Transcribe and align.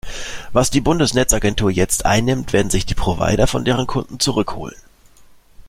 Was 0.51 0.71
die 0.71 0.81
Bundesnetzagentur 0.81 1.69
jetzt 1.69 2.05
einnimmt, 2.05 2.53
werden 2.53 2.71
sich 2.71 2.87
die 2.87 2.95
Provider 2.95 3.45
von 3.45 3.65
deren 3.65 3.85
Kunden 3.85 4.19
zurück 4.19 4.55
holen. 4.55 4.73